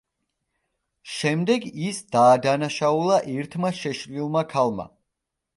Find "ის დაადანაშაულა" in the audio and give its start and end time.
1.89-3.21